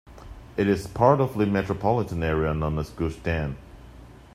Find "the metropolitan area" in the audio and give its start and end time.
1.37-2.55